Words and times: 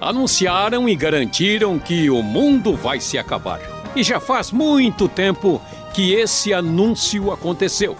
Anunciaram 0.00 0.88
e 0.88 0.96
garantiram 0.96 1.78
que 1.78 2.08
o 2.08 2.22
mundo 2.22 2.74
vai 2.74 3.00
se 3.00 3.18
acabar. 3.18 3.60
E 3.94 4.02
já 4.02 4.18
faz 4.18 4.50
muito 4.50 5.06
tempo 5.06 5.60
que 5.92 6.14
esse 6.14 6.54
anúncio 6.54 7.30
aconteceu. 7.30 7.94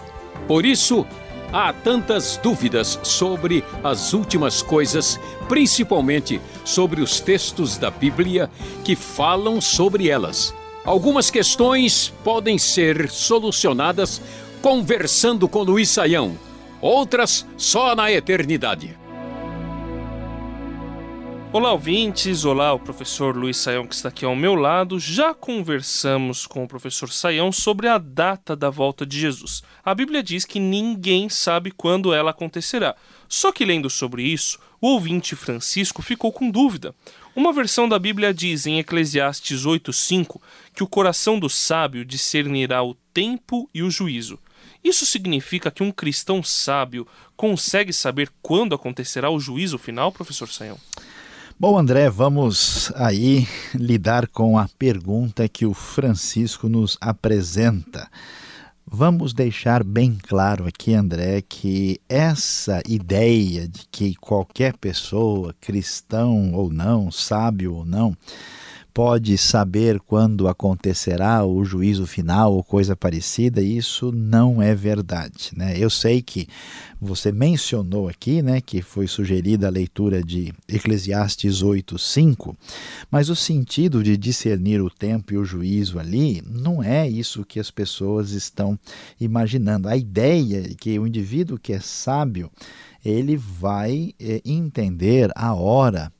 Por 0.47 0.65
isso, 0.65 1.05
há 1.53 1.71
tantas 1.71 2.37
dúvidas 2.41 2.99
sobre 3.03 3.63
as 3.83 4.13
últimas 4.13 4.63
coisas, 4.63 5.19
principalmente 5.47 6.41
sobre 6.65 6.99
os 6.99 7.19
textos 7.19 7.77
da 7.77 7.91
Bíblia 7.91 8.49
que 8.83 8.95
falam 8.95 9.61
sobre 9.61 10.09
elas. 10.09 10.55
Algumas 10.83 11.29
questões 11.29 12.11
podem 12.23 12.57
ser 12.57 13.11
solucionadas 13.11 14.19
conversando 14.59 15.47
com 15.47 15.61
Luiz 15.61 15.89
Saião, 15.89 16.35
outras 16.81 17.45
só 17.55 17.95
na 17.95 18.11
eternidade. 18.11 18.98
Olá, 21.51 21.71
ouvintes! 21.71 22.45
Olá, 22.45 22.73
o 22.73 22.79
professor 22.79 23.35
Luiz 23.35 23.57
Saião 23.57 23.87
que 23.87 23.95
está 23.95 24.09
aqui 24.09 24.23
ao 24.23 24.35
meu 24.35 24.53
lado. 24.53 24.99
Já 24.99 25.33
conversamos 25.33 26.45
com 26.45 26.63
o 26.63 26.67
professor 26.67 27.11
Saião 27.11 27.51
sobre 27.51 27.87
a 27.87 27.97
data 27.97 28.55
da 28.55 28.69
volta 28.69 29.03
de 29.03 29.19
Jesus. 29.19 29.63
A 29.83 29.95
Bíblia 29.95 30.21
diz 30.21 30.45
que 30.45 30.59
ninguém 30.59 31.27
sabe 31.27 31.71
quando 31.71 32.13
ela 32.13 32.29
acontecerá. 32.29 32.95
Só 33.27 33.51
que 33.51 33.65
lendo 33.65 33.89
sobre 33.89 34.21
isso, 34.21 34.59
o 34.79 34.89
ouvinte 34.89 35.35
Francisco 35.35 36.03
ficou 36.03 36.31
com 36.31 36.51
dúvida. 36.51 36.93
Uma 37.35 37.51
versão 37.51 37.89
da 37.89 37.97
Bíblia 37.97 38.31
diz 38.31 38.67
em 38.67 38.77
Eclesiastes 38.77 39.65
8:5 39.65 40.39
que 40.75 40.83
o 40.83 40.87
coração 40.87 41.39
do 41.39 41.49
sábio 41.49 42.05
discernirá 42.05 42.83
o 42.83 42.93
tempo 43.11 43.67
e 43.73 43.81
o 43.81 43.89
juízo. 43.89 44.37
Isso 44.83 45.03
significa 45.03 45.71
que 45.71 45.81
um 45.81 45.91
cristão 45.91 46.43
sábio 46.43 47.07
consegue 47.35 47.91
saber 47.91 48.29
quando 48.39 48.75
acontecerá 48.75 49.31
o 49.31 49.39
juízo 49.39 49.79
final, 49.79 50.11
professor 50.11 50.47
Saião? 50.47 50.77
Bom, 51.61 51.77
André, 51.77 52.09
vamos 52.09 52.89
aí 52.95 53.45
lidar 53.75 54.29
com 54.29 54.57
a 54.57 54.69
pergunta 54.79 55.49
que 55.49 55.65
o 55.65 55.73
Francisco 55.73 56.69
nos 56.69 56.97
apresenta. 57.01 58.09
Vamos 58.87 59.33
deixar 59.33 59.83
bem 59.83 60.17
claro 60.25 60.65
aqui, 60.65 60.93
André, 60.93 61.41
que 61.41 61.99
essa 62.07 62.81
ideia 62.87 63.67
de 63.67 63.85
que 63.91 64.15
qualquer 64.15 64.77
pessoa, 64.77 65.53
cristão 65.59 66.53
ou 66.53 66.71
não, 66.71 67.11
sábio 67.11 67.75
ou 67.75 67.83
não, 67.83 68.15
pode 68.93 69.37
saber 69.37 69.99
quando 69.99 70.47
acontecerá 70.47 71.45
o 71.45 71.63
juízo 71.63 72.05
final 72.05 72.53
ou 72.53 72.63
coisa 72.63 72.95
parecida, 72.95 73.61
isso 73.61 74.11
não 74.11 74.61
é 74.61 74.73
verdade. 74.73 75.51
Né? 75.55 75.77
Eu 75.77 75.89
sei 75.89 76.21
que 76.21 76.47
você 76.99 77.31
mencionou 77.31 78.09
aqui 78.09 78.41
né, 78.41 78.59
que 78.59 78.81
foi 78.81 79.07
sugerida 79.07 79.67
a 79.67 79.71
leitura 79.71 80.21
de 80.23 80.53
Eclesiastes 80.67 81.63
8,5, 81.63 82.55
mas 83.09 83.29
o 83.29 83.35
sentido 83.35 84.03
de 84.03 84.17
discernir 84.17 84.81
o 84.81 84.89
tempo 84.89 85.33
e 85.33 85.37
o 85.37 85.45
juízo 85.45 85.99
ali 85.99 86.41
não 86.45 86.83
é 86.83 87.07
isso 87.07 87.45
que 87.45 87.59
as 87.59 87.71
pessoas 87.71 88.31
estão 88.31 88.77
imaginando. 89.19 89.87
A 89.87 89.95
ideia 89.95 90.63
é 90.71 90.75
que 90.75 90.99
o 90.99 91.07
indivíduo 91.07 91.57
que 91.57 91.73
é 91.73 91.79
sábio 91.79 92.51
ele 93.03 93.37
vai 93.37 94.13
é, 94.19 94.41
entender 94.43 95.31
a 95.35 95.53
hora 95.53 96.11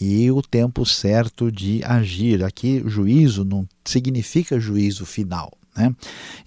e 0.00 0.30
o 0.30 0.42
tempo 0.42 0.84
certo 0.84 1.50
de 1.50 1.82
agir. 1.84 2.44
Aqui, 2.44 2.82
juízo 2.86 3.44
não 3.44 3.66
significa 3.84 4.58
juízo 4.60 5.04
final. 5.04 5.52
Né? 5.76 5.94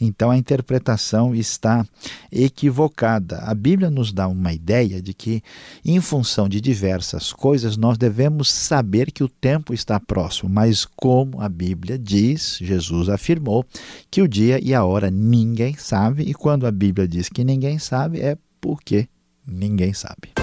Então 0.01 0.31
a 0.31 0.37
interpretação 0.37 1.35
está 1.35 1.85
equivocada. 2.31 3.37
A 3.39 3.53
Bíblia 3.53 3.89
nos 3.89 4.11
dá 4.11 4.27
uma 4.27 4.51
ideia 4.51 5.01
de 5.01 5.13
que, 5.13 5.43
em 5.85 6.01
função 6.01 6.49
de 6.49 6.59
diversas 6.59 7.31
coisas, 7.31 7.77
nós 7.77 7.97
devemos 7.97 8.49
saber 8.51 9.11
que 9.11 9.23
o 9.23 9.29
tempo 9.29 9.73
está 9.73 9.99
próximo, 9.99 10.49
mas 10.49 10.85
como 10.95 11.41
a 11.41 11.47
Bíblia 11.47 11.97
diz, 11.97 12.57
Jesus 12.59 13.09
afirmou 13.09 13.65
que 14.09 14.21
o 14.21 14.27
dia 14.27 14.59
e 14.63 14.73
a 14.73 14.83
hora 14.83 15.11
ninguém 15.11 15.75
sabe, 15.77 16.23
e 16.23 16.33
quando 16.33 16.65
a 16.65 16.71
Bíblia 16.71 17.07
diz 17.07 17.29
que 17.29 17.43
ninguém 17.43 17.77
sabe, 17.77 18.19
é 18.19 18.37
porque 18.59 19.07
ninguém 19.45 19.93
sabe. 19.93 20.38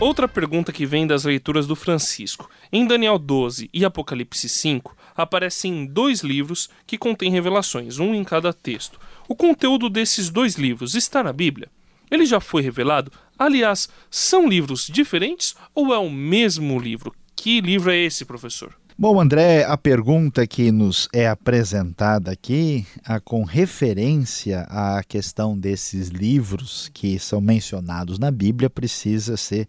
Outra 0.00 0.26
pergunta 0.26 0.72
que 0.72 0.86
vem 0.86 1.06
das 1.06 1.24
leituras 1.24 1.66
do 1.66 1.76
Francisco. 1.76 2.48
Em 2.72 2.86
Daniel 2.86 3.18
12 3.18 3.68
e 3.70 3.84
Apocalipse 3.84 4.48
5 4.48 4.96
aparecem 5.14 5.84
dois 5.84 6.22
livros 6.22 6.70
que 6.86 6.96
contêm 6.96 7.30
revelações, 7.30 7.98
um 7.98 8.14
em 8.14 8.24
cada 8.24 8.50
texto. 8.50 8.98
O 9.28 9.36
conteúdo 9.36 9.90
desses 9.90 10.30
dois 10.30 10.54
livros 10.54 10.94
está 10.94 11.22
na 11.22 11.34
Bíblia? 11.34 11.68
Ele 12.10 12.24
já 12.24 12.40
foi 12.40 12.62
revelado? 12.62 13.12
Aliás, 13.38 13.90
são 14.10 14.48
livros 14.48 14.86
diferentes 14.86 15.54
ou 15.74 15.92
é 15.92 15.98
o 15.98 16.08
mesmo 16.08 16.78
livro? 16.78 17.14
Que 17.36 17.60
livro 17.60 17.90
é 17.90 17.98
esse, 17.98 18.24
professor? 18.24 18.79
Bom, 19.00 19.18
André, 19.18 19.64
a 19.64 19.78
pergunta 19.78 20.46
que 20.46 20.70
nos 20.70 21.08
é 21.10 21.26
apresentada 21.26 22.30
aqui, 22.30 22.86
a, 23.02 23.18
com 23.18 23.44
referência 23.44 24.66
à 24.68 25.02
questão 25.02 25.58
desses 25.58 26.08
livros 26.08 26.90
que 26.92 27.18
são 27.18 27.40
mencionados 27.40 28.18
na 28.18 28.30
Bíblia, 28.30 28.68
precisa 28.68 29.38
ser 29.38 29.66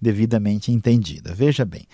devidamente 0.00 0.72
entendida. 0.72 1.34
Veja 1.34 1.62
bem, 1.62 1.86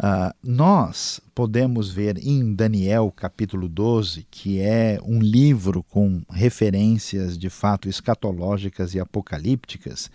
uh, 0.00 0.34
nós 0.42 1.20
podemos 1.34 1.90
ver 1.90 2.18
em 2.18 2.54
Daniel 2.54 3.12
capítulo 3.14 3.68
12, 3.68 4.26
que 4.30 4.60
é 4.60 4.98
um 5.04 5.20
livro 5.20 5.82
com 5.82 6.22
referências 6.28 7.38
de 7.38 7.48
fato 7.48 7.88
escatológicas 7.88 8.94
e 8.94 9.00
apocalípticas, 9.00 10.10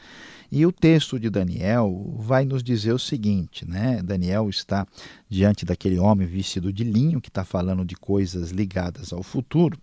e 0.52 0.66
o 0.66 0.72
texto 0.72 1.20
de 1.20 1.30
Daniel 1.30 2.16
vai 2.18 2.46
nos 2.46 2.64
dizer 2.64 2.94
o 2.94 3.00
seguinte, 3.00 3.68
né? 3.68 4.02
Daniel 4.04 4.50
está 4.50 4.88
diante 5.30 5.66
daquele 5.66 6.00
homem 6.00 6.28
vestido 6.28 6.72
de 6.72 6.84
linho 6.84 7.22
que 7.22 7.30
está 7.30 7.44
falando 7.44 7.84
de 7.84 7.96
coisas 7.96 8.52
ligadas 8.52 9.12
ao 9.12 9.24
futuro. 9.24 9.78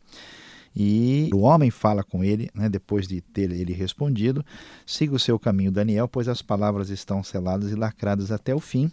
E 0.74 1.28
o 1.34 1.40
homem 1.40 1.70
fala 1.70 2.02
com 2.02 2.24
ele, 2.24 2.48
né, 2.54 2.68
depois 2.68 3.06
de 3.06 3.20
ter 3.20 3.50
ele 3.50 3.74
respondido: 3.74 4.44
siga 4.86 5.14
o 5.14 5.18
seu 5.18 5.38
caminho, 5.38 5.70
Daniel, 5.70 6.08
pois 6.08 6.28
as 6.28 6.40
palavras 6.40 6.88
estão 6.88 7.22
seladas 7.22 7.70
e 7.70 7.74
lacradas 7.74 8.32
até 8.32 8.54
o 8.54 8.60
fim. 8.60 8.90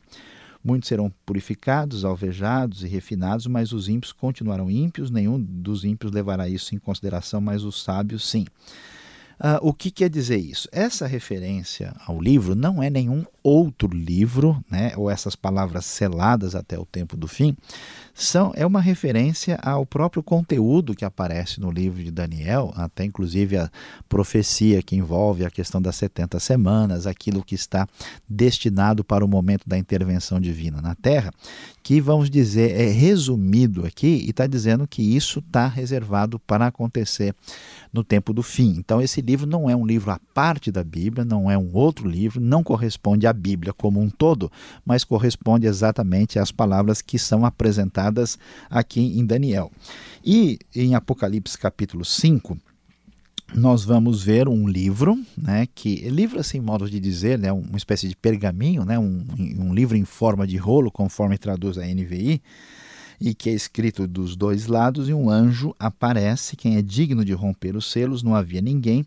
Muitos 0.64 0.90
serão 0.90 1.12
purificados, 1.26 2.04
alvejados 2.04 2.84
e 2.84 2.88
refinados, 2.88 3.48
mas 3.48 3.72
os 3.72 3.88
ímpios 3.88 4.12
continuarão 4.12 4.70
ímpios. 4.70 5.10
Nenhum 5.10 5.40
dos 5.40 5.84
ímpios 5.84 6.12
levará 6.12 6.50
isso 6.50 6.76
em 6.76 6.80
consideração, 6.80 7.40
mas 7.40 7.64
os 7.64 7.82
sábios 7.82 8.28
sim. 8.28 8.46
Uh, 9.40 9.70
o 9.70 9.74
que 9.74 9.90
quer 9.90 10.10
dizer 10.10 10.38
isso? 10.38 10.68
Essa 10.70 11.08
referência 11.08 11.96
ao 12.06 12.20
livro 12.22 12.56
não 12.56 12.84
é 12.84 12.90
nenhum 12.90 13.24
outro 13.42 13.90
livro, 13.96 14.62
né, 14.70 14.92
ou 14.98 15.10
essas 15.10 15.36
palavras 15.36 15.86
seladas 15.86 16.56
até 16.56 16.78
o 16.78 16.86
tempo 16.86 17.16
do 17.16 17.28
fim, 17.28 17.56
são, 18.14 18.52
é 18.54 18.66
uma 18.66 18.82
referência 18.82 19.58
ao 19.64 19.86
próprio 19.86 20.22
conteúdo 20.22 20.94
que 20.94 21.06
aparece 21.06 21.62
no 21.62 21.72
livro 21.72 22.04
de 22.04 22.12
Daniel, 22.12 22.74
até 22.76 23.06
inclusive 23.06 23.58
a 23.58 23.72
profecia 24.10 24.84
que 24.84 24.98
envolve 24.98 25.46
a 25.46 25.50
questão 25.50 25.82
das 25.82 25.96
70 25.96 26.38
semanas, 26.40 27.08
aquilo 27.08 27.44
que 27.44 27.56
está 27.56 27.88
destinado 28.28 29.06
para 29.06 29.24
o 29.24 29.28
momento 29.28 29.68
da 29.68 29.78
intervenção 29.78 30.40
divina 30.40 30.82
na 30.82 30.96
Terra, 30.96 31.32
que 31.82 32.02
vamos 32.02 32.30
dizer 32.30 32.80
é 32.80 32.90
resumido 32.90 33.86
aqui 33.86 34.26
e 34.26 34.32
está 34.32 34.46
dizendo 34.46 34.86
que 34.86 35.02
isso 35.02 35.40
está 35.40 35.68
reservado 35.68 36.38
para 36.40 36.68
acontecer 36.68 37.34
no 37.92 38.04
tempo 38.04 38.34
do 38.34 38.44
fim. 38.44 38.76
Então, 38.78 39.02
esse 39.02 39.22
livro 39.30 39.46
não 39.46 39.70
é 39.70 39.76
um 39.76 39.86
livro 39.86 40.10
à 40.10 40.20
parte 40.34 40.72
da 40.72 40.84
Bíblia, 40.84 41.24
não 41.24 41.52
é 41.52 41.58
um 41.58 41.70
outro 41.74 42.08
livro, 42.08 42.42
não 42.42 42.64
corresponde 42.64 43.28
à 43.28 43.34
Bíblia 43.34 43.72
como 43.72 44.02
um 44.02 44.10
todo, 44.10 44.52
mas 44.84 45.04
corresponde 45.04 45.68
exatamente 45.68 46.40
às 46.40 46.52
palavras 46.52 47.00
que 47.00 47.20
são 47.20 47.46
apresentadas 47.46 48.40
aqui 48.70 49.20
em 49.20 49.24
Daniel. 49.24 49.72
E 50.26 50.58
em 50.76 50.96
Apocalipse 50.96 51.58
capítulo 51.60 52.04
5, 52.04 52.58
nós 53.54 53.84
vamos 53.84 54.24
ver 54.24 54.48
um 54.48 54.68
livro, 54.68 55.16
né, 55.38 55.68
que 55.76 56.10
livro 56.10 56.40
assim, 56.40 56.60
modo 56.60 56.90
de 56.90 57.00
dizer, 57.00 57.38
né, 57.38 57.52
uma 57.52 57.78
espécie 57.78 58.08
de 58.08 58.16
pergaminho, 58.16 58.84
né, 58.84 58.98
um, 58.98 59.26
um 59.60 59.74
livro 59.74 59.96
em 59.96 60.06
forma 60.06 60.48
de 60.48 60.58
rolo, 60.58 60.92
conforme 60.92 61.38
traduz 61.38 61.78
a 61.78 61.86
NVI, 61.86 62.42
e 63.20 63.34
que 63.34 63.50
é 63.50 63.54
escrito 63.54 64.08
dos 64.08 64.36
dois 64.36 64.68
lados, 64.68 65.10
e 65.10 65.14
um 65.14 65.30
anjo 65.30 65.76
aparece, 65.78 66.56
quem 66.56 66.78
é 66.78 66.82
digno 66.82 67.26
de 67.26 67.34
romper 67.34 67.76
os 67.76 67.92
selos, 67.92 68.24
não 68.24 68.36
havia 68.36 68.62
ninguém. 68.62 69.06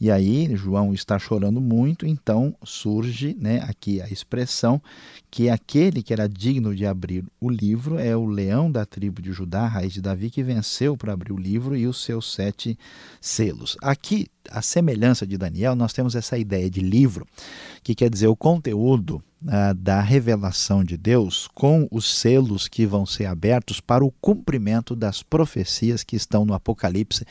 E 0.00 0.10
aí 0.10 0.50
João 0.56 0.92
está 0.92 1.16
chorando 1.16 1.60
muito, 1.60 2.04
então 2.04 2.56
surge 2.64 3.36
né, 3.38 3.60
aqui 3.62 4.00
a 4.00 4.08
expressão 4.08 4.82
que 5.30 5.48
aquele 5.48 6.02
que 6.02 6.12
era 6.12 6.28
digno 6.28 6.74
de 6.74 6.84
abrir 6.84 7.24
o 7.40 7.48
livro 7.48 7.98
é 7.98 8.16
o 8.16 8.26
leão 8.26 8.70
da 8.70 8.84
tribo 8.84 9.22
de 9.22 9.32
Judá, 9.32 9.68
raiz 9.68 9.92
de 9.92 10.00
Davi, 10.00 10.28
que 10.28 10.42
venceu 10.42 10.96
para 10.96 11.12
abrir 11.12 11.32
o 11.32 11.38
livro 11.38 11.76
e 11.76 11.86
os 11.86 12.02
seus 12.02 12.32
sete 12.32 12.76
selos. 13.20 13.76
Aqui, 13.80 14.26
a 14.50 14.60
semelhança 14.60 15.24
de 15.24 15.38
Daniel, 15.38 15.76
nós 15.76 15.92
temos 15.92 16.16
essa 16.16 16.36
ideia 16.36 16.68
de 16.68 16.80
livro, 16.80 17.24
que 17.82 17.94
quer 17.94 18.10
dizer 18.10 18.26
o 18.26 18.34
conteúdo 18.34 19.22
uh, 19.44 19.74
da 19.74 20.00
revelação 20.00 20.84
de 20.84 20.96
Deus 20.96 21.48
com 21.54 21.88
os 21.90 22.18
selos 22.18 22.68
que 22.68 22.86
vão 22.86 23.04
ser 23.06 23.26
abertos 23.26 23.80
para 23.80 24.04
o 24.04 24.10
cumprimento 24.20 24.94
das 24.94 25.22
profecias 25.22 26.02
que 26.02 26.16
estão 26.16 26.44
no 26.44 26.54
Apocalipse 26.54 27.24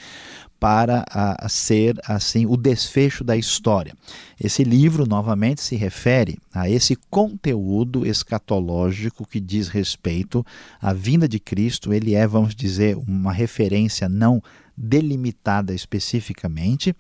para 0.60 1.04
a, 1.10 1.46
a 1.46 1.50
ser 1.50 2.00
assim 2.06 2.46
o 2.46 2.56
desfecho 2.56 3.24
da 3.24 3.36
história. 3.36 3.96
Esse 4.40 4.64
livro 4.64 5.08
novamente 5.08 5.60
se 5.60 5.76
refere 5.76 6.38
a 6.54 6.70
esse 6.70 6.96
conteúdo 7.10 8.06
escatológico 8.06 9.26
que 9.26 9.40
diz 9.40 9.68
respeito 9.68 10.46
à 10.80 10.94
vinda 10.94 11.28
de 11.28 11.40
Cristo. 11.40 11.92
Ele 11.92 12.14
é, 12.14 12.28
vamos 12.28 12.54
dizer, 12.54 12.96
uma 12.96 13.34
referência 13.34 14.08
não 14.08 14.40
delimitada 14.78 15.74
especificamente, 15.74 16.96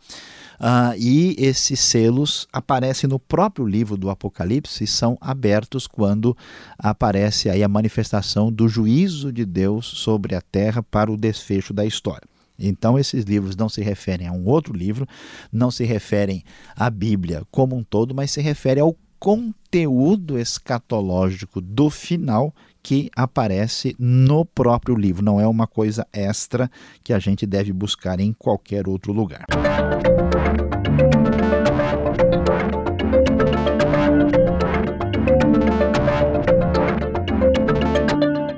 uh, 0.62 0.96
e 0.98 1.36
esses 1.38 1.80
selos 1.80 2.48
aparecem 2.54 3.10
no 3.10 3.20
próprio 3.20 3.66
livro 3.66 3.98
do 3.98 4.10
Apocalipse 4.10 4.84
e 4.84 4.88
são 4.88 5.18
abertos 5.20 5.88
quando 5.88 6.38
aparece 6.78 7.50
aí 7.50 7.64
a 7.64 7.68
manifestação 7.68 8.52
do 8.52 8.70
juízo 8.70 9.34
de 9.34 9.44
Deus 9.46 9.86
sobre 9.86 10.36
a 10.36 10.42
terra 10.42 10.84
para 10.84 11.12
o 11.12 11.18
desfecho 11.18 11.74
da 11.74 11.86
história. 11.86 12.28
Então, 12.58 13.00
esses 13.00 13.26
livros 13.26 13.56
não 13.56 13.68
se 13.68 13.82
referem 13.82 14.28
a 14.28 14.32
um 14.32 14.46
outro 14.46 14.72
livro, 14.72 15.08
não 15.52 15.72
se 15.72 15.84
referem 15.84 16.44
à 16.76 16.90
Bíblia 16.90 17.42
como 17.50 17.76
um 17.76 17.84
todo, 17.84 18.14
mas 18.14 18.30
se 18.30 18.40
referem 18.40 18.84
ao 18.84 18.96
conteúdo 19.22 20.40
escatológico 20.40 21.62
do 21.62 21.92
final 21.92 22.52
que 22.82 23.12
aparece 23.16 23.96
no 24.00 24.44
próprio 24.44 24.96
livro, 24.96 25.24
não 25.24 25.40
é 25.40 25.48
uma 25.48 25.68
coisa 25.68 26.08
extra 26.12 26.72
que 27.04 27.14
a 27.14 27.20
gente 27.20 27.46
deve 27.46 27.72
buscar 27.72 28.20
em 28.20 28.34
qualquer 28.34 28.88
outro 28.88 29.14
lugar. 29.14 29.46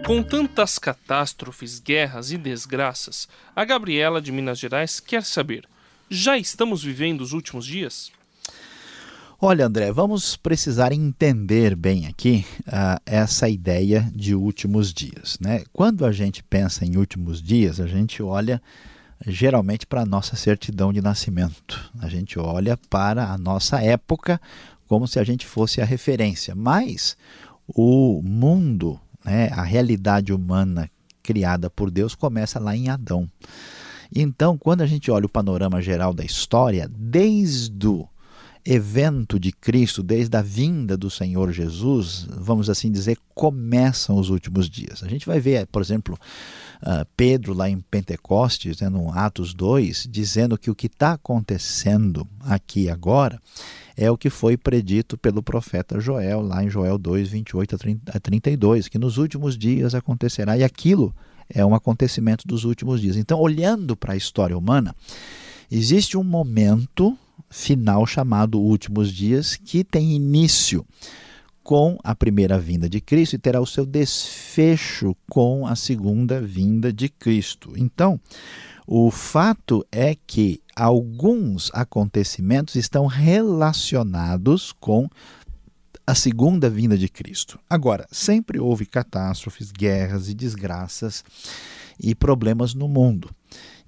Com 0.07 0.24
tantas 0.24 0.80
catástrofes, 0.80 1.77
guerras 1.81 2.31
e 2.31 2.38
desgraças, 2.38 3.27
a 3.54 3.65
Gabriela 3.65 4.21
de 4.21 4.31
Minas 4.31 4.60
Gerais 4.60 5.01
quer 5.01 5.25
saber: 5.25 5.68
já 6.10 6.38
estamos 6.38 6.81
vivendo 6.81 7.19
os 7.19 7.33
últimos 7.33 7.65
dias? 7.65 8.13
Olha, 9.45 9.66
André, 9.66 9.92
vamos 9.92 10.38
precisar 10.38 10.94
entender 10.94 11.75
bem 11.75 12.07
aqui 12.07 12.45
uh, 12.60 12.98
essa 13.06 13.50
ideia 13.50 14.10
de 14.16 14.34
últimos 14.34 14.94
dias. 14.94 15.38
Né? 15.38 15.66
Quando 15.74 16.06
a 16.06 16.13
gente 16.13 16.42
pensa 16.42 16.86
em 16.86 16.95
últimos 16.95 17.42
dias, 17.42 17.81
a 17.81 17.86
gente 17.86 18.24
olha 18.24 18.62
geralmente 19.28 19.86
para 19.86 20.04
a 20.04 20.06
nossa 20.06 20.38
certidão 20.38 20.94
de 20.94 21.01
nascimento. 21.01 21.92
A 22.00 22.07
gente 22.07 22.40
olha 22.40 22.78
para 22.90 23.34
a 23.34 23.38
nossa 23.38 23.81
época 23.81 24.40
como 24.88 25.10
se 25.10 25.19
a 25.19 25.25
gente 25.25 25.46
fosse 25.46 25.81
a 25.81 25.86
referência. 25.86 26.56
Mas 26.56 27.18
o 27.68 28.22
mundo, 28.24 28.98
né, 29.25 29.50
a 29.51 29.63
realidade 29.63 30.31
humana 30.31 30.89
criada 31.22 31.69
por 31.69 31.92
Deus, 31.92 32.16
começa 32.16 32.62
lá 32.62 32.78
em 32.78 32.88
Adão. 32.88 33.30
Então, 34.16 34.57
quando 34.57 34.84
a 34.84 34.88
gente 34.88 35.12
olha 35.12 35.25
o 35.25 35.30
panorama 35.30 35.81
geral 35.81 36.13
da 36.13 36.24
história, 36.24 36.89
desde 36.89 37.88
o 37.88 38.07
evento 38.65 39.39
de 39.39 39.51
Cristo, 39.51 40.01
desde 40.01 40.36
a 40.38 40.42
vinda 40.42 40.95
do 40.95 41.10
Senhor 41.10 41.51
Jesus, 41.51 42.25
vamos 42.30 42.69
assim 42.69 42.92
dizer, 42.92 43.18
começam 43.36 44.18
os 44.18 44.30
últimos 44.30 44.69
dias. 44.69 45.04
A 45.04 45.07
gente 45.07 45.25
vai 45.25 45.39
ver, 45.39 45.68
por 45.68 45.81
exemplo, 45.81 46.18
uh, 46.81 47.06
Pedro 47.18 47.54
lá 47.54 47.69
em 47.69 47.80
Pentecostes, 47.81 48.80
né, 48.80 48.88
no 48.88 49.12
Atos 49.12 49.54
2, 49.54 50.07
dizendo 50.10 50.57
que 50.57 50.71
o 50.71 50.75
que 50.75 50.88
está 50.88 51.13
acontecendo 51.13 52.25
aqui 52.42 52.89
agora 52.89 53.42
é 53.98 54.10
o 54.10 54.18
que 54.18 54.30
foi 54.30 54.56
predito 54.56 55.18
pelo 55.18 55.44
profeta 55.44 56.00
Joel, 56.00 56.42
lá 56.42 56.63
em 56.63 56.69
Joel 56.69 56.98
2, 56.98 57.30
28 57.30 57.75
a 58.13 58.19
32, 58.19 58.88
que 58.88 58.98
nos 58.98 59.18
últimos 59.18 59.57
dias 59.57 59.94
acontecerá, 59.94 60.57
e 60.57 60.63
aquilo 60.63 61.13
é 61.50 61.65
um 61.65 61.75
acontecimento 61.75 62.48
dos 62.48 62.63
últimos 62.63 63.01
dias. 63.01 63.18
Então, 63.18 63.39
olhando 63.39 63.95
para 63.95 64.13
a 64.13 64.18
história 64.18 64.57
humana, 64.57 64.95
existe 65.69 66.18
um 66.18 66.24
momento 66.24 67.18
final 67.53 68.05
chamado 68.07 68.59
Últimos 68.59 69.13
Dias, 69.13 69.55
que 69.55 69.83
tem 69.83 70.13
início 70.13 70.83
com 71.63 71.97
a 72.03 72.13
primeira 72.15 72.59
vinda 72.59 72.89
de 72.89 73.00
Cristo 73.00 73.35
e 73.35 73.39
terá 73.39 73.61
o 73.61 73.65
seu 73.65 73.85
desfecho 73.85 75.15
com 75.29 75.65
a 75.65 75.75
segunda 75.75 76.41
vinda 76.41 76.91
de 76.91 77.07
Cristo. 77.07 77.73
Então, 77.77 78.19
o 78.88 79.09
fato 79.11 79.85
é 79.91 80.17
que 80.27 80.61
alguns 80.75 81.69
acontecimentos 81.73 82.75
estão 82.75 83.05
relacionados 83.05 84.73
com 84.73 85.07
a 86.05 86.15
segunda 86.15 86.69
vinda 86.69 86.97
de 86.97 87.07
Cristo. 87.07 87.57
Agora, 87.69 88.05
sempre 88.11 88.59
houve 88.59 88.85
catástrofes, 88.85 89.71
guerras 89.71 90.27
e 90.27 90.33
desgraças 90.33 91.23
e 92.00 92.13
problemas 92.16 92.74
no 92.74 92.88
mundo. 92.88 93.30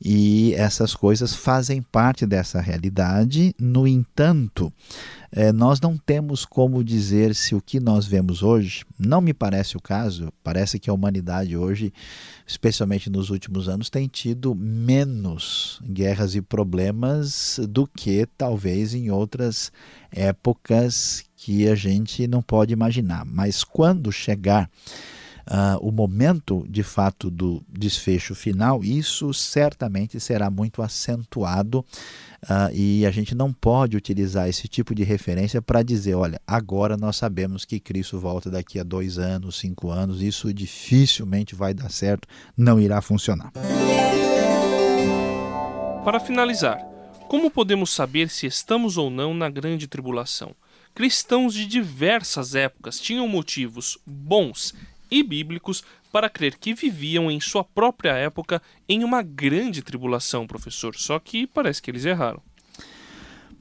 E 0.04 0.54
essas 0.56 0.94
coisas 0.94 1.34
fazem 1.34 1.81
parte 1.81 2.25
dessa 2.25 2.60
realidade. 2.60 3.56
No 3.60 3.88
entanto, 3.88 4.72
é, 5.31 5.52
nós 5.52 5.80
não 5.80 5.98
temos 5.98 6.46
como 6.46 6.84
dizer 6.84 7.34
se 7.34 7.56
o 7.56 7.62
que 7.62 7.80
nós 7.80 8.06
vemos 8.06 8.44
hoje, 8.44 8.84
não 9.00 9.22
me 9.22 9.34
parece 9.34 9.78
o 9.78 9.81
caso, 9.81 10.31
parece 10.44 10.80
que 10.80 10.90
a 10.90 10.94
humanidade 10.94 11.56
hoje, 11.56 11.94
especialmente 12.46 13.10
nos 13.10 13.30
últimos 13.30 13.69
anos, 13.69 13.90
tem 13.90 14.08
tido 14.08 14.54
menos 14.54 15.80
guerras 15.84 16.36
e 16.36 16.42
problemas 16.42 17.60
do 17.69 17.88
que 17.88 18.28
talvez 18.38 18.94
em 18.94 19.10
outras 19.10 19.72
épocas 20.12 21.24
que 21.36 21.68
a 21.68 21.75
gente 21.75 22.28
não 22.28 22.42
pode 22.42 22.74
imaginar. 22.74 23.25
Mas 23.25 23.63
quando 23.63 24.12
chegar 24.12 24.69
uh, 25.47 25.77
o 25.88 25.92
momento 25.92 26.65
de 26.69 26.83
fato 26.83 27.30
do 27.30 27.63
desfecho 27.69 28.33
final, 28.36 28.83
isso 28.83 29.33
certamente 29.33 30.19
será 30.19 30.50
muito 30.50 30.81
acentuado 30.81 31.80
uh, 32.44 32.74
e 32.74 33.06
a 33.06 33.12
gente 33.12 33.36
não 33.36 33.53
pode 33.53 33.95
utilizar 33.95 34.47
esse 34.47 34.68
tipo 34.68 34.94
de 34.94 35.03
referência 35.03 35.62
para 35.62 35.83
dizer: 35.83 36.15
olha, 36.15 36.39
agora 36.45 36.97
nós 36.97 37.15
sabemos 37.15 37.65
que 37.65 37.80
Cristo 37.80 38.19
volta 38.19 38.50
daqui 38.50 38.80
a 38.80 38.83
dois 38.83 39.18
anos, 39.18 39.59
cinco 39.59 39.89
anos, 39.89 40.21
isso 40.21 40.53
dificilmente 40.53 41.56
vai 41.56 41.74
dar 41.74 41.89
certo, 41.89 42.27
não 42.57 42.80
irá 42.80 43.01
funcionar. 43.01 43.51
Para 46.03 46.19
finalizar, 46.19 46.80
como 47.27 47.50
podemos 47.50 47.91
saber 47.91 48.30
se 48.30 48.45
estamos 48.45 48.98
ou 48.98 49.09
não 49.09 49.33
na 49.33 49.50
grande 49.50 49.88
tribulação? 49.88 50.56
Cristãos 50.94 51.53
de 51.53 51.65
diversas 51.65 52.56
épocas 52.56 53.00
tinham 53.00 53.27
motivos 53.27 53.98
bons 54.06 54.74
e 55.10 55.24
bíblicos 55.24 55.84
para 56.12 56.30
crer 56.30 56.57
que 56.57 56.74
viviam 56.74 57.30
em 57.30 57.40
sua 57.40 57.63
própria 57.63 58.13
época 58.13 58.62
em 58.88 59.04
uma 59.04 59.22
grande 59.22 59.81
tribulação, 59.81 60.48
professor. 60.48 60.96
Só 60.96 61.19
que 61.19 61.46
parece 61.46 61.82
que 61.82 61.91
eles 61.91 62.06
erraram. 62.06 62.41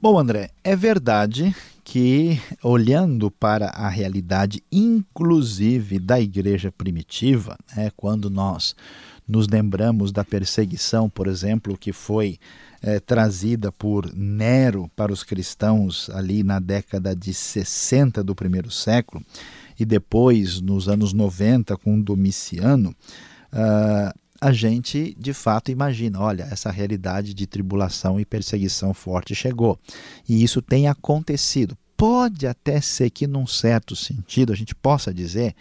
Bom, 0.01 0.19
André, 0.19 0.51
é 0.63 0.75
verdade 0.75 1.55
que, 1.83 2.39
olhando 2.61 3.29
para 3.29 3.67
a 3.67 3.87
realidade, 3.87 4.61
inclusive 4.71 5.99
da 5.99 6.19
igreja 6.19 6.71
primitiva, 6.71 7.57
né, 7.75 7.91
quando 7.95 8.29
nós 8.29 8.75
nos 9.27 9.47
lembramos 9.47 10.11
da 10.11 10.23
perseguição, 10.23 11.09
por 11.09 11.27
exemplo, 11.27 11.77
que 11.77 11.91
foi 11.91 12.37
é, 12.81 12.99
trazida 12.99 13.71
por 13.71 14.13
Nero 14.13 14.89
para 14.95 15.11
os 15.11 15.23
cristãos 15.23 16.09
ali 16.11 16.43
na 16.43 16.59
década 16.59 17.15
de 17.15 17.33
60 17.33 18.23
do 18.23 18.35
primeiro 18.35 18.69
século, 18.69 19.23
e 19.79 19.85
depois, 19.85 20.61
nos 20.61 20.87
anos 20.87 21.13
90, 21.13 21.75
com 21.77 21.99
Domiciano, 21.99 22.95
uh, 23.51 24.19
a 24.39 24.51
gente 24.51 25.15
de 25.17 25.33
fato 25.33 25.71
imagina: 25.71 26.19
olha, 26.19 26.43
essa 26.43 26.71
realidade 26.71 27.33
de 27.33 27.47
tribulação 27.47 28.19
e 28.19 28.25
perseguição 28.25 28.93
forte 28.93 29.33
chegou. 29.33 29.79
E 30.27 30.43
isso 30.43 30.61
tem 30.61 30.87
acontecido. 30.87 31.77
Pode 31.97 32.45
até 32.45 32.81
ser 32.81 33.09
que, 33.09 33.25
num 33.25 33.47
certo 33.47 33.95
sentido, 33.95 34.51
a 34.51 34.55
gente 34.55 34.75
possa 34.75 35.13
dizer 35.13 35.55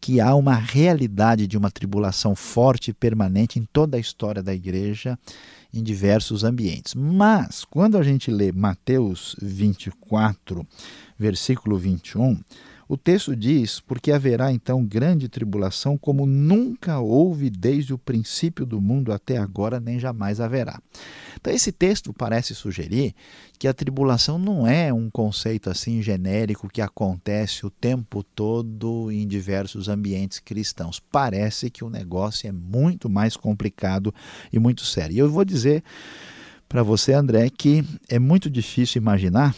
que 0.00 0.20
há 0.20 0.34
uma 0.34 0.54
realidade 0.54 1.46
de 1.46 1.58
uma 1.58 1.70
tribulação 1.70 2.34
forte 2.34 2.90
e 2.90 2.94
permanente 2.94 3.58
em 3.58 3.68
toda 3.70 3.96
a 3.96 4.00
história 4.00 4.42
da 4.42 4.54
igreja, 4.54 5.18
em 5.72 5.82
diversos 5.82 6.42
ambientes. 6.42 6.94
Mas, 6.94 7.64
quando 7.64 7.98
a 7.98 8.02
gente 8.02 8.30
lê 8.30 8.50
Mateus 8.50 9.36
24, 9.40 10.66
versículo 11.18 11.76
21, 11.76 12.40
o 12.90 12.96
texto 12.96 13.36
diz: 13.36 13.78
Porque 13.78 14.10
haverá 14.10 14.52
então 14.52 14.84
grande 14.84 15.28
tribulação, 15.28 15.96
como 15.96 16.26
nunca 16.26 16.98
houve 16.98 17.48
desde 17.48 17.94
o 17.94 17.98
princípio 17.98 18.66
do 18.66 18.80
mundo 18.80 19.12
até 19.12 19.36
agora, 19.36 19.78
nem 19.78 20.00
jamais 20.00 20.40
haverá. 20.40 20.82
Então, 21.36 21.52
esse 21.52 21.70
texto 21.70 22.12
parece 22.12 22.52
sugerir 22.52 23.14
que 23.60 23.68
a 23.68 23.72
tribulação 23.72 24.40
não 24.40 24.66
é 24.66 24.92
um 24.92 25.08
conceito 25.08 25.70
assim 25.70 26.02
genérico 26.02 26.68
que 26.68 26.82
acontece 26.82 27.64
o 27.64 27.70
tempo 27.70 28.24
todo 28.24 29.08
em 29.12 29.24
diversos 29.24 29.88
ambientes 29.88 30.40
cristãos. 30.40 30.98
Parece 30.98 31.70
que 31.70 31.84
o 31.84 31.90
negócio 31.90 32.48
é 32.48 32.52
muito 32.52 33.08
mais 33.08 33.36
complicado 33.36 34.12
e 34.52 34.58
muito 34.58 34.84
sério. 34.84 35.14
E 35.14 35.18
eu 35.20 35.30
vou 35.30 35.44
dizer 35.44 35.84
para 36.68 36.82
você, 36.82 37.12
André, 37.12 37.50
que 37.50 37.84
é 38.08 38.18
muito 38.18 38.50
difícil 38.50 39.00
imaginar 39.00 39.54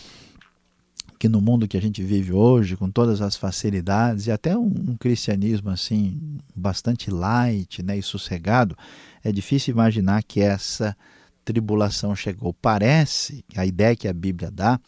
que 1.23 1.29
no 1.29 1.41
mundo 1.41 1.69
que 1.69 1.77
a 1.77 1.81
gente 1.81 2.03
vive 2.03 2.33
hoje, 2.33 2.77
com 2.77 2.91
todas 2.91 3.23
as 3.23 3.37
facilidades 3.37 4.27
e 4.27 4.33
até 4.33 4.59
um, 4.59 4.67
um 4.89 4.97
cristianismo 4.97 5.71
assim 5.71 6.21
bastante 6.53 7.13
light, 7.13 7.81
né, 7.81 7.97
e 7.97 8.03
sossegado, 8.03 8.77
é 9.23 9.31
difícil 9.31 9.73
imaginar 9.73 10.25
que 10.25 10.41
essa 10.41 10.97
tribulação 11.45 12.17
chegou. 12.17 12.53
Parece, 12.53 13.45
a 13.55 13.65
ideia 13.65 13.95
que 13.95 14.09
a 14.09 14.13
Bíblia 14.13 14.51
dá, 14.51 14.81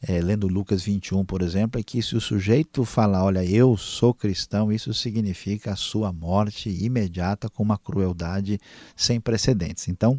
é, 0.00 0.22
lendo 0.22 0.48
Lucas 0.48 0.82
21, 0.82 1.22
por 1.22 1.42
exemplo, 1.42 1.78
é 1.78 1.82
que 1.84 2.00
se 2.00 2.16
o 2.16 2.20
sujeito 2.20 2.82
falar, 2.86 3.22
olha, 3.22 3.44
eu 3.44 3.76
sou 3.76 4.14
cristão, 4.14 4.72
isso 4.72 4.94
significa 4.94 5.72
a 5.72 5.76
sua 5.76 6.10
morte 6.10 6.70
imediata 6.70 7.50
com 7.50 7.62
uma 7.62 7.76
crueldade 7.76 8.58
sem 8.96 9.20
precedentes. 9.20 9.86
Então, 9.88 10.18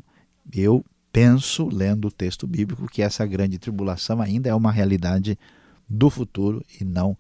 eu 0.53 0.85
penso, 1.15 1.69
lendo 1.71 2.09
o 2.09 2.11
texto 2.11 2.45
bíblico, 2.45 2.89
que 2.91 3.01
essa 3.01 3.25
grande 3.25 3.57
tribulação 3.57 4.21
ainda 4.21 4.49
é 4.49 4.53
uma 4.53 4.69
realidade 4.69 5.39
do 5.87 6.09
futuro 6.09 6.61
e 6.77 6.83
não 6.83 7.17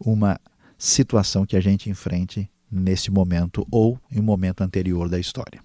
uma 0.00 0.40
situação 0.78 1.44
que 1.44 1.54
a 1.54 1.60
gente 1.60 1.90
enfrente 1.90 2.48
neste 2.72 3.10
momento 3.10 3.66
ou 3.70 4.00
em 4.10 4.20
um 4.20 4.22
momento 4.22 4.62
anterior 4.62 5.10
da 5.10 5.18
história. 5.18 5.60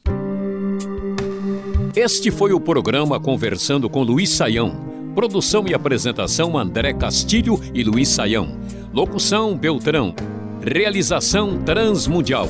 Este 1.95 2.29
foi 2.29 2.51
o 2.51 2.59
programa 2.59 3.21
Conversando 3.21 3.89
com 3.89 4.03
Luiz 4.03 4.31
Saião. 4.31 4.91
Produção 5.15 5.65
e 5.65 5.73
apresentação 5.73 6.57
André 6.57 6.93
Castilho 6.93 7.57
e 7.73 7.85
Luiz 7.85 8.09
Saião. 8.09 8.59
Locução 8.93 9.57
Beltrão. 9.57 10.13
Realização 10.61 11.63
Transmundial. 11.63 12.49